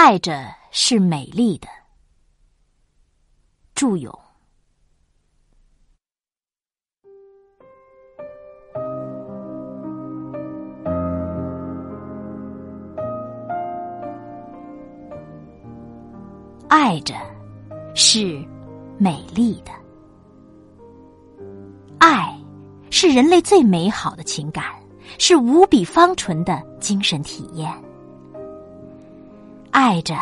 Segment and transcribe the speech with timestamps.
[0.00, 1.66] 爱着是美丽的。
[3.74, 4.16] 祝勇。
[16.68, 17.16] 爱着
[17.96, 18.40] 是
[18.98, 19.72] 美丽的，
[21.98, 22.40] 爱
[22.92, 24.64] 是人类最美好的情感，
[25.18, 27.87] 是无比芳醇的精神体验。
[29.80, 30.16] 爱着，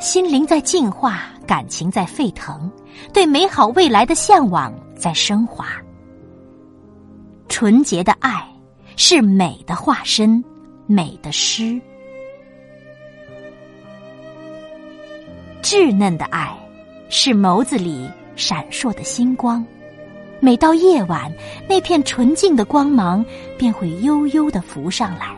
[0.00, 2.68] 心灵在净化，感情在沸腾，
[3.12, 5.68] 对美好未来的向往在升华。
[7.48, 8.44] 纯洁的爱
[8.96, 10.42] 是美的化身，
[10.88, 11.80] 美的诗。
[15.62, 16.52] 稚嫩的爱，
[17.08, 19.64] 是眸子里闪烁的星光。
[20.40, 21.32] 每到夜晚，
[21.68, 23.24] 那片纯净的光芒
[23.56, 25.36] 便会悠悠的浮上来，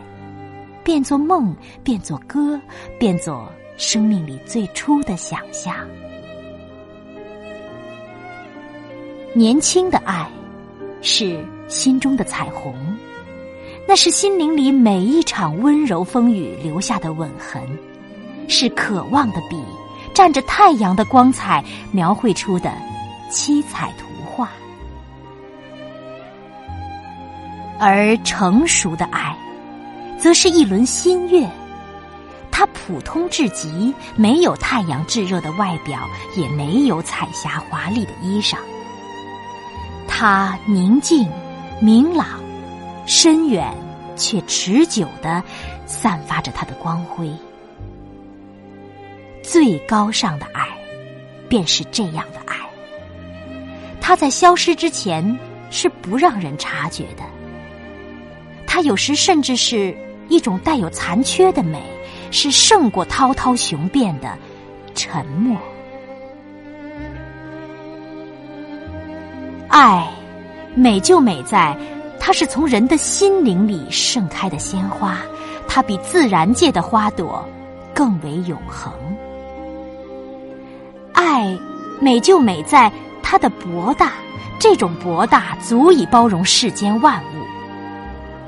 [0.83, 2.61] 变作梦，变作歌，
[2.99, 5.75] 变作生命里最初的想象。
[9.35, 10.29] 年轻的爱，
[11.03, 12.75] 是心中的彩虹，
[13.87, 17.63] 那是心灵里每一场温柔风雨留下的吻痕，
[18.49, 19.57] 是渴望的笔。
[20.13, 22.73] 蘸着太阳的光彩描绘出的
[23.31, 24.51] 七彩图画，
[27.79, 29.35] 而成熟的爱，
[30.21, 31.49] 则是一轮新月。
[32.51, 38.57] 它普通至极，没有太阳炙热的外表，也没有彩霞华丽的衣裳。
[40.07, 41.27] 它宁静、
[41.81, 42.39] 明朗、
[43.07, 43.73] 深远，
[44.15, 45.43] 却持久的
[45.87, 47.31] 散发着它的光辉。
[49.43, 50.69] 最高尚的爱，
[51.49, 52.57] 便是这样的爱。
[54.01, 55.39] 它在消失之前
[55.71, 57.23] 是不让人察觉的。
[58.67, 59.97] 它有时甚至是
[60.31, 61.83] 一种带有残缺的美，
[62.31, 64.39] 是胜过滔滔雄辩的
[64.95, 65.59] 沉默。
[69.69, 70.09] 爱，
[70.75, 71.77] 美就美在，
[72.19, 75.19] 它是从人的心灵里盛开的鲜花，
[75.69, 77.47] 它比自然界的花朵
[77.95, 78.93] 更为永恒。
[81.13, 81.59] 爱，
[82.01, 82.91] 美就美在
[83.23, 84.13] 它的博大，
[84.59, 87.45] 这种博大足以包容世间万物。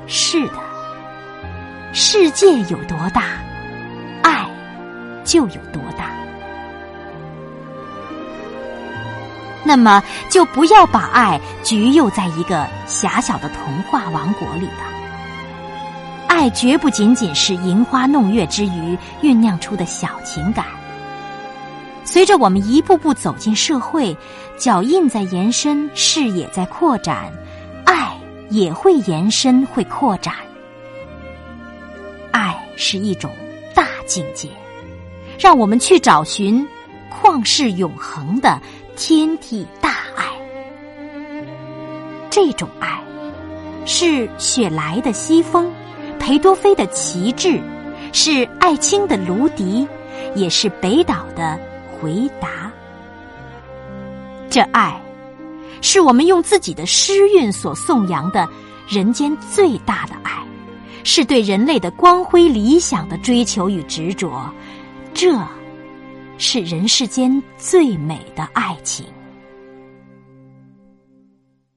[0.07, 0.55] 是的，
[1.95, 3.21] 世界有多大，
[4.23, 4.49] 爱
[5.23, 6.09] 就有多大。
[9.63, 14.83] 那么，就不要把爱局囿在一个狭小的童话王国里了。
[16.27, 20.65] 爱绝不仅仅是吟花弄月之余酝酿出的小情感。
[22.03, 24.17] 随着我们一步步走进社会，
[24.57, 27.31] 脚印在延伸，视野在扩展，
[27.85, 28.17] 爱
[28.49, 30.33] 也会延伸，会扩展。
[32.83, 33.31] 是一种
[33.73, 34.49] 大境界，
[35.39, 36.67] 让我们去找寻
[37.09, 38.61] 旷世永恒的
[38.97, 40.25] 天地大爱。
[42.29, 43.01] 这种爱
[43.85, 45.71] 是雪莱的西风，
[46.19, 47.57] 裴多菲的旗帜，
[48.11, 49.87] 是艾青的芦笛，
[50.35, 51.57] 也是北岛的。
[52.01, 52.69] 回答，
[54.49, 55.01] 这爱，
[55.79, 58.45] 是我们用自己的诗韵所颂扬的
[58.89, 60.42] 人间最大的爱，
[61.03, 64.49] 是对人类的光辉理想的追求与执着，
[65.13, 65.37] 这
[66.37, 69.05] 是人世间最美的爱情。